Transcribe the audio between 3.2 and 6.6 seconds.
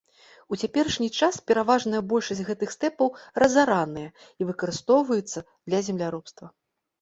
разараныя і выкарыстоўваецца для земляробства.